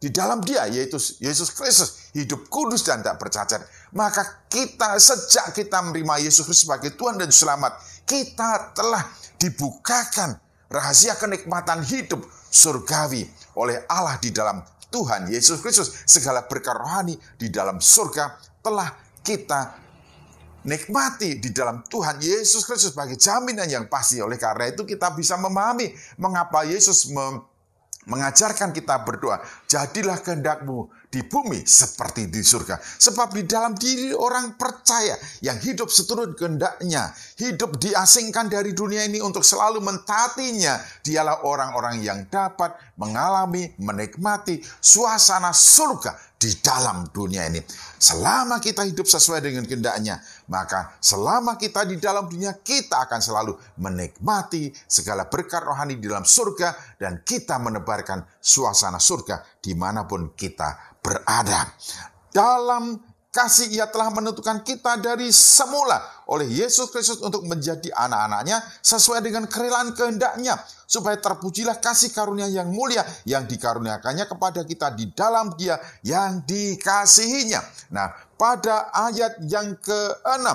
di 0.00 0.08
dalam 0.08 0.40
dia 0.40 0.64
yaitu 0.70 0.96
Yesus 1.20 1.50
Kristus 1.52 2.08
hidup 2.14 2.46
kudus 2.46 2.86
dan 2.86 3.02
tidak 3.02 3.18
bercacat 3.18 3.66
maka 3.90 4.46
kita 4.46 4.94
sejak 4.94 5.50
kita 5.50 5.82
menerima 5.82 6.22
Yesus 6.22 6.46
Kristus 6.46 6.70
sebagai 6.70 6.94
Tuhan 6.94 7.18
dan 7.18 7.34
Selamat 7.34 7.82
kita 8.06 8.78
telah 8.78 9.02
dibukakan 9.42 10.38
rahasia 10.68 11.16
kenikmatan 11.16 11.84
hidup 11.84 12.24
surgawi 12.48 13.28
oleh 13.56 13.84
Allah 13.88 14.16
di 14.20 14.32
dalam 14.32 14.60
Tuhan 14.88 15.28
Yesus 15.28 15.60
Kristus. 15.60 16.04
Segala 16.08 16.44
berkat 16.48 16.76
rohani 16.76 17.16
di 17.36 17.52
dalam 17.52 17.80
surga 17.80 18.40
telah 18.64 18.88
kita 19.20 19.76
nikmati 20.64 21.40
di 21.40 21.50
dalam 21.52 21.84
Tuhan 21.84 22.20
Yesus 22.20 22.64
Kristus 22.64 22.92
sebagai 22.96 23.16
jaminan 23.20 23.68
yang 23.68 23.84
pasti. 23.88 24.20
Oleh 24.20 24.40
karena 24.40 24.72
itu 24.72 24.84
kita 24.84 25.12
bisa 25.12 25.36
memahami 25.36 25.92
mengapa 26.20 26.64
Yesus 26.64 27.08
mengajarkan 28.08 28.72
kita 28.72 29.04
berdoa. 29.04 29.44
Jadilah 29.68 30.20
kehendakmu 30.24 30.88
di 31.08 31.24
bumi 31.24 31.64
seperti 31.64 32.28
di 32.28 32.44
surga. 32.44 32.76
Sebab 32.76 33.32
di 33.32 33.48
dalam 33.48 33.72
diri 33.72 34.12
orang 34.12 34.60
percaya 34.60 35.16
yang 35.40 35.56
hidup 35.56 35.88
seturut 35.88 36.36
kehendaknya, 36.36 37.12
hidup 37.40 37.80
diasingkan 37.80 38.52
dari 38.52 38.76
dunia 38.76 39.08
ini 39.08 39.18
untuk 39.24 39.40
selalu 39.40 39.80
mentatinya, 39.80 40.76
dialah 41.00 41.48
orang-orang 41.48 42.04
yang 42.04 42.28
dapat 42.28 42.76
mengalami, 43.00 43.72
menikmati 43.80 44.60
suasana 44.84 45.56
surga 45.56 46.28
di 46.38 46.54
dalam 46.62 47.10
dunia 47.10 47.50
ini. 47.50 47.58
Selama 47.98 48.62
kita 48.62 48.86
hidup 48.86 49.10
sesuai 49.10 49.42
dengan 49.42 49.66
kehendaknya, 49.66 50.22
maka 50.46 50.94
selama 51.02 51.58
kita 51.58 51.82
di 51.82 51.98
dalam 51.98 52.30
dunia, 52.30 52.54
kita 52.62 53.10
akan 53.10 53.18
selalu 53.18 53.58
menikmati 53.82 54.70
segala 54.86 55.26
berkat 55.26 55.66
rohani 55.66 55.98
di 55.98 56.06
dalam 56.06 56.22
surga 56.22 57.00
dan 57.02 57.26
kita 57.26 57.58
menebarkan 57.58 58.22
suasana 58.38 59.02
surga 59.02 59.42
di 59.58 59.74
mana 59.74 60.06
pun 60.06 60.30
kita 60.38 60.87
berada. 61.02 61.72
Dalam 62.32 63.00
kasih 63.28 63.70
ia 63.70 63.86
telah 63.86 64.08
menentukan 64.10 64.64
kita 64.64 64.98
dari 64.98 65.28
semula 65.30 66.00
oleh 66.26 66.48
Yesus 66.48 66.88
Kristus 66.90 67.20
untuk 67.20 67.44
menjadi 67.44 67.92
anak-anaknya 67.94 68.58
sesuai 68.80 69.20
dengan 69.20 69.44
kerelaan 69.46 69.92
kehendaknya 69.92 70.56
supaya 70.88 71.20
terpujilah 71.20 71.76
kasih 71.78 72.10
karunia 72.10 72.48
yang 72.48 72.72
mulia 72.72 73.04
yang 73.28 73.44
dikaruniakannya 73.44 74.24
kepada 74.24 74.64
kita 74.64 74.96
di 74.96 75.12
dalam 75.12 75.52
dia 75.60 75.76
yang 76.02 76.40
dikasihinya. 76.48 77.60
Nah, 77.92 78.10
pada 78.34 78.88
ayat 78.90 79.38
yang 79.44 79.76
ke-6 79.76 80.46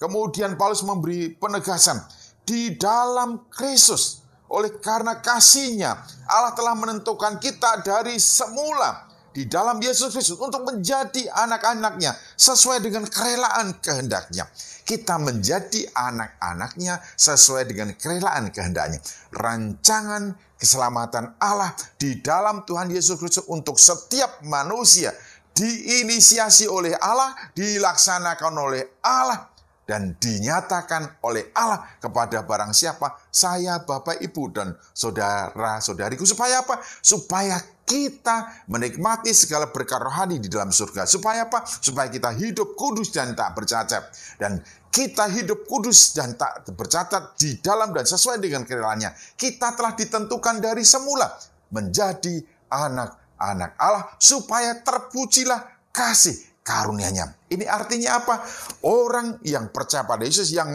kemudian 0.00 0.56
Paulus 0.56 0.82
memberi 0.82 1.36
penegasan 1.36 2.00
di 2.42 2.74
dalam 2.74 3.46
Kristus 3.52 4.24
oleh 4.50 4.72
karena 4.82 5.20
kasihnya 5.20 5.96
Allah 6.28 6.52
telah 6.52 6.76
menentukan 6.76 7.38
kita 7.38 7.80
dari 7.84 8.18
semula 8.18 9.11
di 9.32 9.48
dalam 9.48 9.80
Yesus 9.80 10.12
Kristus 10.12 10.38
untuk 10.38 10.62
menjadi 10.68 11.28
anak-anaknya 11.32 12.12
sesuai 12.36 12.84
dengan 12.84 13.08
kerelaan 13.08 13.80
kehendaknya. 13.80 14.48
Kita 14.84 15.16
menjadi 15.16 15.88
anak-anaknya 15.92 17.00
sesuai 17.16 17.64
dengan 17.64 17.96
kerelaan 17.96 18.52
kehendaknya. 18.52 19.00
Rancangan 19.32 20.36
keselamatan 20.60 21.34
Allah 21.40 21.72
di 21.96 22.20
dalam 22.20 22.62
Tuhan 22.68 22.92
Yesus 22.92 23.18
Kristus 23.18 23.48
untuk 23.48 23.80
setiap 23.80 24.44
manusia 24.46 25.10
diinisiasi 25.52 26.68
oleh 26.68 26.96
Allah, 26.96 27.32
dilaksanakan 27.52 28.54
oleh 28.56 28.82
Allah, 29.04 29.52
dan 29.82 30.14
dinyatakan 30.16 31.20
oleh 31.26 31.50
Allah 31.52 31.84
kepada 31.98 32.46
barang 32.46 32.72
siapa 32.72 33.18
saya 33.28 33.82
Bapak 33.82 34.22
Ibu 34.22 34.42
dan 34.54 34.72
saudara-saudariku 34.94 36.22
supaya 36.22 36.62
apa? 36.62 36.78
Supaya 37.02 37.58
kita 37.92 38.64
menikmati 38.72 39.36
segala 39.36 39.68
berkat 39.68 40.00
rohani 40.00 40.40
di 40.40 40.48
dalam 40.48 40.72
surga. 40.72 41.04
Supaya 41.04 41.44
apa? 41.44 41.60
Supaya 41.68 42.08
kita 42.08 42.32
hidup 42.32 42.72
kudus 42.72 43.12
dan 43.12 43.36
tak 43.36 43.52
bercacat. 43.52 44.08
Dan 44.40 44.64
kita 44.88 45.28
hidup 45.28 45.68
kudus 45.68 46.16
dan 46.16 46.32
tak 46.40 46.64
bercatat 46.72 47.36
di 47.36 47.60
dalam 47.60 47.92
dan 47.92 48.08
sesuai 48.08 48.40
dengan 48.40 48.64
kerelanya. 48.64 49.12
Kita 49.36 49.76
telah 49.76 49.92
ditentukan 49.92 50.64
dari 50.64 50.80
semula 50.88 51.36
menjadi 51.68 52.40
anak-anak 52.72 53.76
Allah 53.76 54.16
supaya 54.16 54.80
terpujilah 54.80 55.92
kasih 55.92 56.64
karunia-Nya. 56.64 57.52
Ini 57.52 57.68
artinya 57.68 58.24
apa? 58.24 58.40
Orang 58.88 59.36
yang 59.44 59.68
percaya 59.68 60.08
pada 60.08 60.24
Yesus 60.24 60.48
yang 60.48 60.72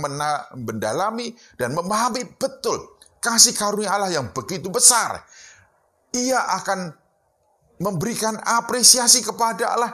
mendalami 0.54 1.34
dan 1.58 1.74
memahami 1.74 2.30
betul 2.38 3.02
kasih 3.18 3.58
karunia 3.58 3.90
Allah 3.90 4.14
yang 4.14 4.30
begitu 4.30 4.70
besar. 4.70 5.26
Ia 6.14 6.42
akan 6.62 7.07
memberikan 7.82 8.38
apresiasi 8.42 9.22
kepada 9.22 9.74
Allah 9.74 9.92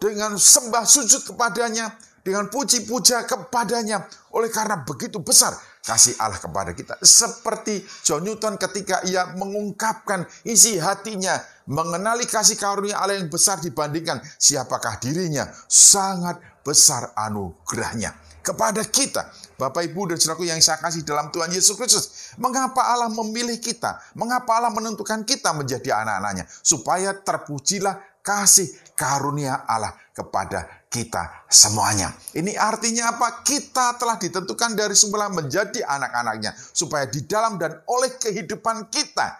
dengan 0.00 0.36
sembah 0.36 0.84
sujud 0.84 1.34
kepadanya, 1.34 1.96
dengan 2.20 2.48
puji-puja 2.48 3.24
kepadanya. 3.24 4.04
Oleh 4.32 4.52
karena 4.52 4.84
begitu 4.84 5.20
besar 5.20 5.56
kasih 5.84 6.16
Allah 6.16 6.40
kepada 6.40 6.72
kita. 6.72 6.96
Seperti 7.04 7.84
John 8.02 8.24
Newton 8.24 8.56
ketika 8.56 9.04
ia 9.04 9.36
mengungkapkan 9.36 10.24
isi 10.48 10.80
hatinya, 10.80 11.36
mengenali 11.68 12.24
kasih 12.24 12.56
karunia 12.56 12.96
Allah 12.96 13.20
yang 13.20 13.28
besar 13.28 13.60
dibandingkan 13.60 14.20
siapakah 14.40 14.96
dirinya. 15.00 15.48
Sangat 15.68 16.40
besar 16.64 17.12
anugerahnya 17.12 18.16
kepada 18.40 18.80
kita. 18.88 19.28
Bapak 19.54 19.86
Ibu 19.86 20.10
dan 20.10 20.18
saudaraku 20.18 20.50
yang 20.50 20.58
saya 20.58 20.82
kasih 20.82 21.06
dalam 21.06 21.30
Tuhan 21.30 21.50
Yesus 21.54 21.78
Kristus. 21.78 22.34
Mengapa 22.42 22.90
Allah 22.90 23.10
memilih 23.10 23.58
kita? 23.62 24.02
Mengapa 24.18 24.58
Allah 24.58 24.74
menentukan 24.74 25.22
kita 25.22 25.54
menjadi 25.54 25.94
anak-anaknya? 25.94 26.44
Supaya 26.50 27.14
terpujilah 27.14 28.18
kasih 28.24 28.72
karunia 28.98 29.62
Allah 29.68 29.94
kepada 30.10 30.86
kita 30.90 31.46
semuanya. 31.46 32.14
Ini 32.34 32.54
artinya 32.58 33.14
apa? 33.14 33.42
Kita 33.46 33.94
telah 33.94 34.18
ditentukan 34.18 34.74
dari 34.74 34.94
semula 34.98 35.30
menjadi 35.30 35.86
anak-anaknya. 35.86 36.54
Supaya 36.54 37.06
di 37.06 37.22
dalam 37.26 37.54
dan 37.58 37.78
oleh 37.86 38.14
kehidupan 38.18 38.90
kita, 38.90 39.38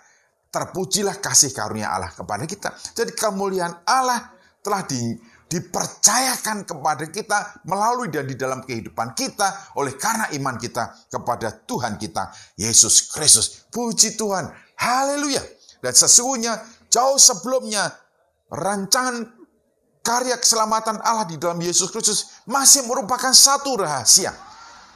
terpujilah 0.55 1.19
kasih 1.19 1.51
karunia 1.51 1.91
Allah 1.91 2.15
kepada 2.15 2.47
kita. 2.47 2.71
Jadi 2.95 3.15
kemuliaan 3.19 3.83
Allah 3.83 4.31
telah 4.63 4.87
di 4.87 5.19
dipercayakan 5.49 6.65
kepada 6.67 7.05
kita 7.13 7.63
melalui 7.69 8.11
dan 8.11 8.27
di 8.27 8.35
dalam 8.35 8.65
kehidupan 8.65 9.13
kita 9.15 9.75
oleh 9.79 9.95
karena 9.95 10.27
iman 10.35 10.57
kita 10.59 11.09
kepada 11.13 11.53
Tuhan 11.65 12.01
kita 12.01 12.33
Yesus 12.59 13.13
Kristus. 13.13 13.69
Puji 13.71 14.19
Tuhan. 14.19 14.51
Haleluya. 14.81 15.43
Dan 15.79 15.93
sesungguhnya 15.93 16.59
jauh 16.89 17.21
sebelumnya 17.21 17.93
rancangan 18.49 19.29
karya 20.05 20.37
keselamatan 20.37 21.01
Allah 21.01 21.29
di 21.29 21.41
dalam 21.41 21.61
Yesus 21.61 21.89
Kristus 21.89 22.45
masih 22.45 22.85
merupakan 22.85 23.33
satu 23.33 23.81
rahasia. 23.81 24.33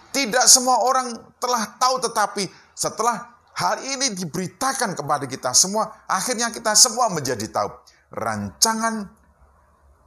Tidak 0.08 0.44
semua 0.48 0.84
orang 0.84 1.12
telah 1.36 1.76
tahu 1.76 2.00
tetapi 2.00 2.48
setelah 2.72 3.36
hal 3.58 3.82
ini 3.84 4.14
diberitakan 4.14 4.94
kepada 4.94 5.28
kita 5.28 5.50
semua, 5.52 6.06
akhirnya 6.08 6.48
kita 6.54 6.72
semua 6.78 7.12
menjadi 7.12 7.44
tahu. 7.50 7.68
Rancangan 8.08 9.17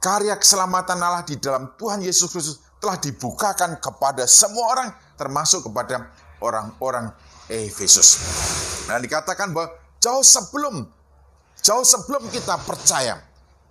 karya 0.02 0.34
keselamatan 0.34 0.98
Allah 0.98 1.22
di 1.22 1.38
dalam 1.38 1.78
Tuhan 1.78 2.02
Yesus 2.02 2.26
Kristus 2.34 2.58
telah 2.82 2.98
dibukakan 2.98 3.78
kepada 3.78 4.26
semua 4.26 4.74
orang, 4.74 4.90
termasuk 5.14 5.70
kepada 5.70 6.10
orang-orang 6.42 7.14
Efesus. 7.46 8.18
Dan 8.90 8.98
dikatakan 8.98 9.54
bahwa 9.54 9.70
jauh 10.02 10.26
sebelum 10.26 10.82
jauh 11.62 11.86
sebelum 11.86 12.26
kita 12.34 12.58
percaya, 12.66 13.22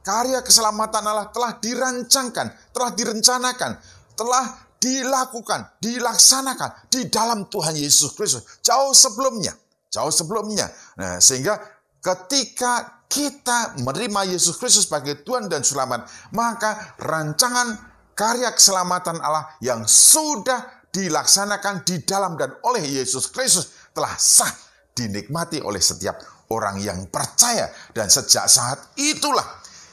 karya 0.08 0.40
keselamatan 0.40 1.04
Allah 1.04 1.28
telah 1.36 1.60
dirancangkan, 1.60 2.72
telah 2.72 2.90
direncanakan, 2.96 3.72
telah 4.16 4.46
dilakukan, 4.80 5.78
dilaksanakan 5.84 6.88
di 6.88 7.12
dalam 7.12 7.52
Tuhan 7.52 7.76
Yesus 7.76 8.16
Kristus. 8.16 8.64
Jauh 8.64 8.96
sebelumnya, 8.96 9.52
jauh 9.92 10.10
sebelumnya. 10.10 10.72
Nah, 10.96 11.20
sehingga 11.20 11.60
ketika 12.02 13.06
kita 13.06 13.78
menerima 13.86 14.34
Yesus 14.34 14.58
Kristus 14.58 14.90
sebagai 14.90 15.22
Tuhan 15.22 15.48
dan 15.48 15.62
Selamat, 15.62 16.10
maka 16.34 16.98
rancangan 16.98 17.78
karya 18.18 18.52
keselamatan 18.52 19.22
Allah 19.22 19.56
yang 19.62 19.86
sudah 19.86 20.84
dilaksanakan 20.92 21.88
di 21.88 22.04
dalam 22.04 22.36
dan 22.36 22.52
oleh 22.68 22.84
Yesus 22.84 23.32
Kristus 23.32 23.92
telah 23.96 24.12
sah 24.20 24.52
dinikmati 24.92 25.64
oleh 25.64 25.80
setiap 25.80 26.20
orang 26.52 26.84
yang 26.84 27.08
percaya 27.08 27.72
dan 27.96 28.12
sejak 28.12 28.52
saat 28.52 28.92
itulah 29.00 29.46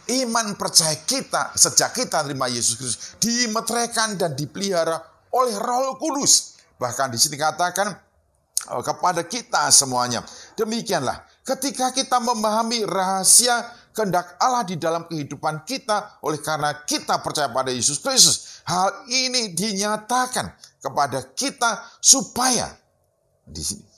iman 0.08 0.58
percaya 0.58 0.98
kita 1.06 1.54
sejak 1.54 1.94
kita 1.94 2.26
terima 2.26 2.50
Yesus 2.50 2.74
Kristus 2.74 2.98
dimetrekan 3.22 4.18
dan 4.18 4.34
dipelihara 4.34 4.98
oleh 5.30 5.54
Roh 5.54 6.00
Kudus. 6.00 6.58
Bahkan 6.80 7.14
di 7.14 7.18
sini 7.20 7.38
katakan 7.38 7.94
oh, 8.74 8.82
kepada 8.82 9.22
kita 9.26 9.70
semuanya. 9.70 10.24
Demikianlah 10.58 11.27
ketika 11.48 11.96
kita 11.96 12.20
memahami 12.20 12.84
rahasia 12.84 13.64
kehendak 13.96 14.36
Allah 14.36 14.68
di 14.68 14.76
dalam 14.76 15.08
kehidupan 15.08 15.64
kita 15.64 16.20
oleh 16.20 16.38
karena 16.44 16.84
kita 16.84 17.24
percaya 17.24 17.48
pada 17.48 17.72
Yesus 17.72 17.98
Kristus. 18.04 18.60
Hal 18.68 19.08
ini 19.08 19.56
dinyatakan 19.56 20.52
kepada 20.84 21.24
kita 21.32 21.88
supaya 22.04 22.68
di 23.48 23.64
sini 23.64 23.88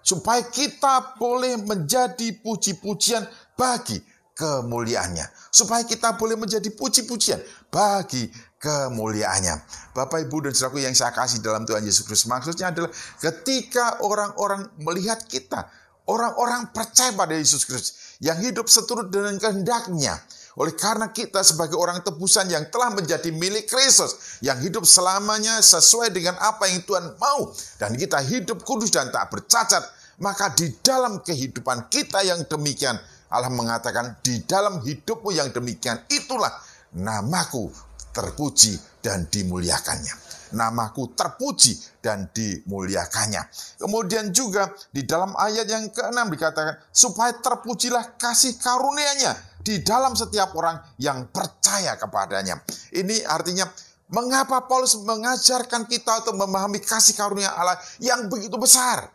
supaya 0.00 0.42
kita 0.48 1.14
boleh 1.20 1.60
menjadi 1.62 2.34
puji-pujian 2.42 3.22
bagi 3.54 4.00
kemuliaannya. 4.34 5.52
Supaya 5.52 5.84
kita 5.84 6.16
boleh 6.16 6.34
menjadi 6.34 6.66
puji-pujian 6.72 7.38
bagi 7.68 8.26
kemuliaannya. 8.58 9.54
Bapak, 9.92 10.26
Ibu, 10.26 10.48
dan 10.48 10.52
saudaraku 10.56 10.80
yang 10.82 10.96
saya 10.96 11.12
kasih 11.12 11.44
dalam 11.44 11.68
Tuhan 11.68 11.84
Yesus 11.84 12.08
Kristus. 12.08 12.26
Maksudnya 12.26 12.72
adalah 12.72 12.90
ketika 13.20 14.00
orang-orang 14.00 14.72
melihat 14.80 15.20
kita, 15.28 15.68
orang-orang 16.10 16.74
percaya 16.74 17.14
pada 17.14 17.38
Yesus 17.38 17.62
Kristus, 17.62 18.18
yang 18.18 18.42
hidup 18.42 18.66
seturut 18.66 19.06
dengan 19.08 19.38
kehendaknya, 19.38 20.18
oleh 20.58 20.74
karena 20.74 21.14
kita 21.14 21.46
sebagai 21.46 21.78
orang 21.78 22.02
tebusan 22.02 22.50
yang 22.50 22.66
telah 22.74 22.90
menjadi 22.90 23.30
milik 23.30 23.70
Kristus, 23.70 24.42
yang 24.42 24.58
hidup 24.58 24.82
selamanya 24.82 25.62
sesuai 25.62 26.10
dengan 26.10 26.34
apa 26.42 26.66
yang 26.66 26.82
Tuhan 26.82 27.14
mau, 27.16 27.54
dan 27.78 27.94
kita 27.94 28.18
hidup 28.26 28.66
kudus 28.66 28.90
dan 28.90 29.14
tak 29.14 29.30
bercacat, 29.30 29.86
maka 30.18 30.50
di 30.52 30.74
dalam 30.82 31.22
kehidupan 31.22 31.86
kita 31.86 32.26
yang 32.26 32.42
demikian, 32.50 32.98
Allah 33.30 33.48
mengatakan 33.48 34.18
di 34.26 34.42
dalam 34.42 34.82
hidupmu 34.82 35.30
yang 35.30 35.54
demikian, 35.54 36.02
itulah 36.10 36.50
namaku 36.98 37.70
terpuji 38.10 38.74
dan 38.98 39.30
dimuliakannya 39.30 40.29
namaku 40.56 41.12
terpuji 41.14 41.78
dan 42.00 42.30
dimuliakannya. 42.32 43.42
Kemudian 43.78 44.30
juga 44.34 44.70
di 44.90 45.04
dalam 45.04 45.34
ayat 45.36 45.66
yang 45.66 45.88
ke-6 45.90 46.18
dikatakan, 46.30 46.74
supaya 46.90 47.36
terpujilah 47.38 48.16
kasih 48.20 48.56
karunia-Nya 48.60 49.32
di 49.60 49.84
dalam 49.84 50.16
setiap 50.16 50.56
orang 50.56 50.80
yang 50.96 51.28
percaya 51.28 51.94
kepadanya. 52.00 52.58
Ini 52.96 53.28
artinya 53.28 53.68
mengapa 54.10 54.66
Paulus 54.66 54.98
mengajarkan 54.98 55.86
kita 55.86 56.26
untuk 56.26 56.36
memahami 56.40 56.82
kasih 56.82 57.14
karunia 57.14 57.52
Allah 57.54 57.78
yang 58.02 58.26
begitu 58.26 58.56
besar. 58.56 59.12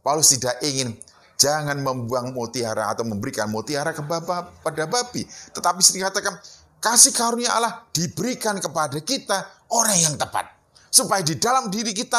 Paulus 0.00 0.32
tidak 0.32 0.60
ingin 0.64 0.96
jangan 1.40 1.80
membuang 1.80 2.36
mutiara 2.36 2.92
atau 2.92 3.04
memberikan 3.08 3.48
mutiara 3.48 3.96
ke 3.96 4.04
baba, 4.04 4.52
pada 4.60 4.84
babi. 4.84 5.24
Tetapi 5.24 5.80
dikatakan 5.80 6.36
kasih 6.80 7.16
karunia 7.16 7.56
Allah 7.56 7.88
diberikan 7.96 8.60
kepada 8.60 9.00
kita 9.00 9.48
orang 9.72 9.98
yang 9.98 10.14
tepat. 10.20 10.59
Supaya 10.90 11.22
di 11.22 11.38
dalam 11.38 11.70
diri 11.70 11.94
kita 11.94 12.18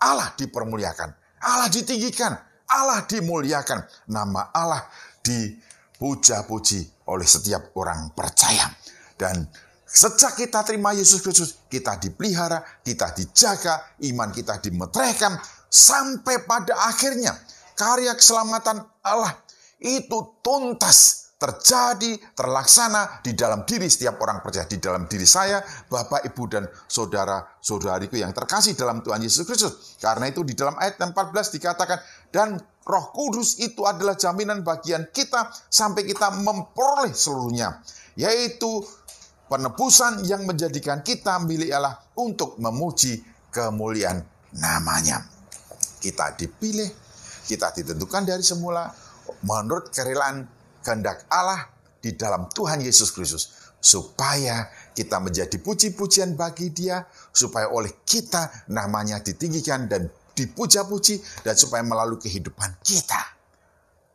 Allah 0.00 0.32
dipermuliakan, 0.32 1.08
Allah 1.44 1.68
ditinggikan, 1.68 2.32
Allah 2.72 3.04
dimuliakan. 3.04 3.84
Nama 4.08 4.48
Allah 4.50 4.82
dipuja-puji 5.20 7.06
oleh 7.12 7.28
setiap 7.28 7.76
orang 7.76 8.10
percaya. 8.16 8.72
Dan 9.18 9.44
sejak 9.84 10.40
kita 10.40 10.64
terima 10.64 10.96
Yesus 10.96 11.20
Kristus, 11.20 11.68
kita 11.68 12.00
dipelihara, 12.00 12.64
kita 12.80 13.12
dijaga, 13.12 14.00
iman 14.08 14.32
kita 14.32 14.56
dimeteraikan, 14.64 15.36
sampai 15.68 16.48
pada 16.48 16.72
akhirnya 16.88 17.36
karya 17.76 18.16
keselamatan 18.16 18.82
Allah 19.04 19.36
itu 19.78 20.40
tuntas 20.40 21.27
terjadi, 21.38 22.18
terlaksana 22.34 23.22
di 23.22 23.32
dalam 23.38 23.62
diri 23.62 23.86
setiap 23.86 24.18
orang 24.18 24.42
percaya, 24.42 24.66
di 24.66 24.82
dalam 24.82 25.06
diri 25.06 25.22
saya, 25.22 25.62
Bapak, 25.86 26.26
Ibu, 26.26 26.42
dan 26.50 26.66
saudara-saudariku 26.66 28.18
yang 28.18 28.34
terkasih 28.34 28.74
dalam 28.74 29.06
Tuhan 29.06 29.22
Yesus 29.22 29.46
Kristus. 29.46 29.94
Karena 30.02 30.26
itu 30.26 30.42
di 30.42 30.58
dalam 30.58 30.74
ayat 30.74 30.98
14 30.98 31.14
dikatakan, 31.54 32.02
dan 32.34 32.58
roh 32.82 33.14
kudus 33.14 33.62
itu 33.62 33.86
adalah 33.86 34.18
jaminan 34.18 34.66
bagian 34.66 35.06
kita 35.14 35.46
sampai 35.70 36.02
kita 36.02 36.34
memperoleh 36.42 37.14
seluruhnya. 37.14 37.86
Yaitu 38.18 38.82
penebusan 39.46 40.26
yang 40.26 40.42
menjadikan 40.42 41.06
kita 41.06 41.38
milik 41.46 41.70
Allah 41.70 42.02
untuk 42.18 42.58
memuji 42.58 43.22
kemuliaan 43.54 44.26
namanya. 44.58 45.22
Kita 46.02 46.34
dipilih, 46.34 46.90
kita 47.46 47.70
ditentukan 47.78 48.26
dari 48.26 48.42
semula 48.42 48.90
menurut 49.46 49.94
kerelaan 49.94 50.57
kehendak 50.88 51.28
Allah 51.28 51.68
di 52.00 52.16
dalam 52.16 52.48
Tuhan 52.48 52.80
Yesus 52.80 53.12
Kristus 53.12 53.68
supaya 53.76 54.72
kita 54.96 55.20
menjadi 55.20 55.60
puji-pujian 55.60 56.32
bagi 56.34 56.72
Dia, 56.72 57.04
supaya 57.30 57.68
oleh 57.68 58.02
kita 58.02 58.66
namanya 58.72 59.20
ditinggikan 59.20 59.86
dan 59.86 60.08
dipuja-puji, 60.34 61.44
dan 61.44 61.54
supaya 61.54 61.84
melalui 61.84 62.18
kehidupan 62.18 62.80
kita, 62.82 63.20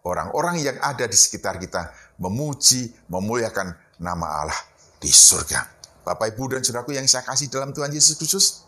orang-orang 0.03 0.59
yang 0.59 0.75
ada 0.83 1.07
di 1.07 1.15
sekitar 1.15 1.61
kita 1.61 1.93
memuji, 2.19 2.91
memuliakan 3.07 3.71
nama 4.01 4.43
Allah 4.43 4.59
di 4.99 5.07
surga. 5.07 5.63
Bapak, 6.03 6.35
Ibu, 6.35 6.59
dan 6.59 6.61
Saudaraku 6.65 6.91
yang 6.91 7.07
saya 7.07 7.23
kasih 7.23 7.47
dalam 7.47 7.71
Tuhan 7.71 7.91
Yesus 7.95 8.19
Kristus, 8.19 8.67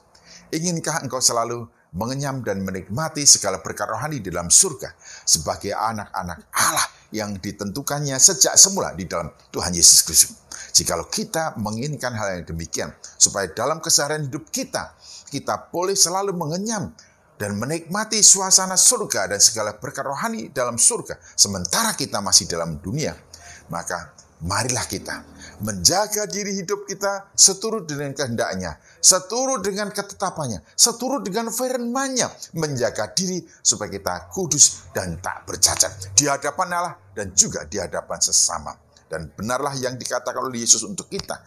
inginkah 0.56 1.04
engkau 1.04 1.20
selalu 1.20 1.68
mengenyam 1.96 2.40
dan 2.44 2.64
menikmati 2.64 3.28
segala 3.28 3.60
berkat 3.60 3.92
rohani 3.92 4.24
di 4.24 4.32
dalam 4.32 4.48
surga 4.48 4.96
sebagai 5.28 5.76
anak-anak 5.76 6.40
Allah 6.56 6.88
yang 7.14 7.38
ditentukannya 7.38 8.16
sejak 8.18 8.56
semula 8.56 8.96
di 8.96 9.06
dalam 9.06 9.30
Tuhan 9.52 9.74
Yesus 9.76 10.02
Kristus. 10.06 10.38
Jikalau 10.76 11.08
kita 11.08 11.56
menginginkan 11.56 12.12
hal 12.16 12.40
yang 12.40 12.46
demikian, 12.48 12.92
supaya 13.16 13.48
dalam 13.52 13.80
keseharian 13.80 14.28
hidup 14.28 14.52
kita, 14.52 14.92
kita 15.32 15.72
boleh 15.72 15.96
selalu 15.96 16.36
mengenyam 16.36 16.92
dan 17.36 17.56
menikmati 17.56 18.20
suasana 18.24 18.80
surga 18.80 19.32
dan 19.32 19.40
segala 19.40 19.76
berkat 19.76 20.04
rohani 20.04 20.52
dalam 20.52 20.76
surga, 20.80 21.20
sementara 21.36 21.96
kita 21.96 22.20
masih 22.20 22.48
dalam 22.48 22.80
dunia, 22.80 23.16
maka 23.72 24.16
marilah 24.44 24.84
kita 24.88 25.35
menjaga 25.64 26.28
diri 26.28 26.58
hidup 26.60 26.84
kita 26.90 27.32
seturut 27.38 27.88
dengan 27.88 28.12
kehendaknya, 28.12 28.76
seturut 29.00 29.64
dengan 29.64 29.92
ketetapannya, 29.94 30.60
seturut 30.76 31.24
dengan 31.24 31.54
firman-Nya, 31.54 32.28
menjaga 32.58 33.12
diri 33.16 33.44
supaya 33.64 33.88
kita 33.92 34.32
kudus 34.34 34.92
dan 34.92 35.20
tak 35.24 35.48
bercacat 35.48 36.16
di 36.18 36.28
hadapan 36.28 36.68
Allah 36.76 36.96
dan 37.16 37.32
juga 37.32 37.64
di 37.64 37.80
hadapan 37.80 38.20
sesama. 38.20 38.76
Dan 39.06 39.32
benarlah 39.32 39.78
yang 39.78 39.96
dikatakan 39.96 40.42
oleh 40.42 40.66
Yesus 40.66 40.82
untuk 40.84 41.08
kita 41.08 41.40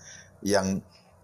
yang 0.47 0.79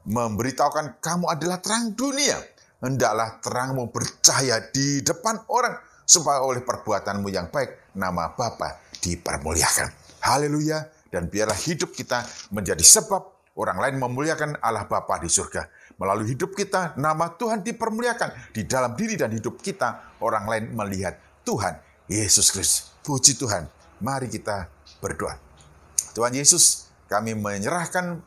memberitahukan 0.05 1.01
kamu 1.01 1.31
adalah 1.31 1.63
terang 1.63 1.95
dunia. 1.95 2.37
Hendaklah 2.85 3.41
terangmu 3.41 3.89
bercahaya 3.89 4.61
di 4.69 5.01
depan 5.01 5.41
orang 5.49 5.79
supaya 6.05 6.45
oleh 6.45 6.61
perbuatanmu 6.61 7.33
yang 7.33 7.49
baik 7.49 7.97
nama 7.97 8.37
Bapa 8.37 8.77
dipermuliakan. 9.01 9.89
Haleluya 10.21 10.94
dan 11.15 11.31
biarlah 11.31 11.55
hidup 11.55 11.95
kita 11.95 12.27
menjadi 12.51 12.83
sebab 12.83 13.23
orang 13.55 13.79
lain 13.79 14.03
memuliakan 14.03 14.59
Allah 14.59 14.91
Bapa 14.91 15.23
di 15.23 15.31
surga. 15.31 15.71
Melalui 15.95 16.35
hidup 16.35 16.59
kita, 16.59 16.99
nama 16.99 17.31
Tuhan 17.39 17.63
dipermuliakan. 17.63 18.51
Di 18.51 18.67
dalam 18.67 18.99
diri 18.99 19.15
dan 19.15 19.31
hidup 19.31 19.63
kita, 19.63 20.19
orang 20.19 20.51
lain 20.51 20.65
melihat 20.75 21.15
Tuhan 21.47 21.79
Yesus 22.11 22.51
Kristus. 22.51 22.91
Puji 23.07 23.39
Tuhan. 23.39 23.71
Mari 24.03 24.27
kita 24.27 24.67
berdoa. 24.99 25.39
Tuhan 26.19 26.35
Yesus, 26.35 26.91
kami 27.07 27.39
menyerahkan 27.39 28.19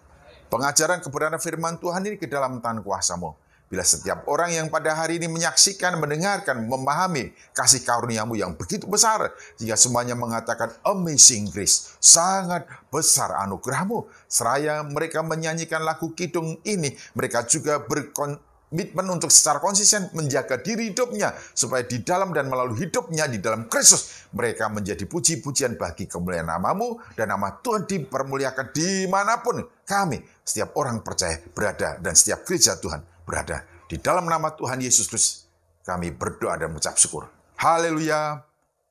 pengajaran 0.48 1.04
kebenaran 1.04 1.44
firman 1.44 1.76
Tuhan 1.76 2.08
ini 2.08 2.16
ke 2.16 2.24
dalam 2.32 2.64
tangan 2.64 2.80
kuasamu. 2.80 3.36
Bila 3.68 3.84
setiap 3.84 4.24
orang 4.32 4.56
yang 4.56 4.68
pada 4.72 4.96
hari 4.96 5.20
ini 5.20 5.28
menyaksikan, 5.28 6.00
mendengarkan, 6.00 6.64
memahami 6.72 7.36
kasih 7.52 7.84
karuniamu 7.84 8.40
yang 8.40 8.56
begitu 8.56 8.88
besar, 8.88 9.36
sehingga 9.60 9.76
semuanya 9.76 10.16
mengatakan 10.16 10.72
amazing 10.88 11.52
grace, 11.52 12.00
sangat 12.00 12.64
besar 12.88 13.36
anugerahmu. 13.44 14.08
Seraya 14.32 14.88
mereka 14.88 15.20
menyanyikan 15.20 15.84
lagu 15.84 16.16
kidung 16.16 16.56
ini, 16.64 16.96
mereka 17.12 17.44
juga 17.44 17.84
berkomitmen 17.84 19.04
untuk 19.12 19.36
secara 19.36 19.60
konsisten 19.60 20.08
menjaga 20.16 20.64
diri 20.64 20.96
hidupnya, 20.96 21.36
supaya 21.52 21.84
di 21.84 22.00
dalam 22.08 22.32
dan 22.32 22.48
melalui 22.48 22.88
hidupnya 22.88 23.28
di 23.28 23.44
dalam 23.44 23.68
Kristus, 23.68 24.32
mereka 24.32 24.72
menjadi 24.72 25.04
puji-pujian 25.04 25.76
bagi 25.76 26.08
kemuliaan 26.08 26.48
namamu, 26.48 27.04
dan 27.20 27.36
nama 27.36 27.52
Tuhan 27.60 27.84
dipermuliakan 27.84 28.72
di 28.72 29.12
mana 29.12 29.44
pun 29.44 29.60
kami, 29.84 30.24
setiap 30.40 30.72
orang 30.80 31.04
percaya 31.04 31.36
berada, 31.52 32.00
dan 32.00 32.16
setiap 32.16 32.48
gereja 32.48 32.80
Tuhan 32.80 33.17
berada. 33.28 33.68
Di 33.92 34.00
dalam 34.00 34.24
nama 34.24 34.56
Tuhan 34.56 34.80
Yesus 34.80 35.12
Kristus, 35.12 35.52
kami 35.84 36.16
berdoa 36.16 36.56
dan 36.56 36.72
mengucap 36.72 36.96
syukur. 36.96 37.28
Haleluya. 37.60 38.40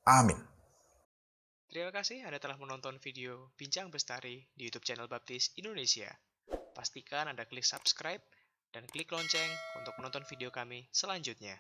Amin. 0.05 0.37
Terima 1.73 1.89
kasih 1.93 2.25
Anda 2.25 2.37
telah 2.37 2.61
menonton 2.61 3.01
video 3.01 3.53
Bincang 3.57 3.89
Bestari 3.89 4.45
di 4.53 4.69
YouTube 4.69 4.85
channel 4.85 5.09
Baptis 5.09 5.57
Indonesia. 5.57 6.13
Pastikan 6.77 7.33
Anda 7.33 7.49
klik 7.49 7.65
subscribe 7.65 8.21
dan 8.73 8.85
klik 8.93 9.09
lonceng 9.09 9.51
untuk 9.81 9.97
menonton 9.97 10.25
video 10.29 10.53
kami 10.53 10.85
selanjutnya. 10.93 11.57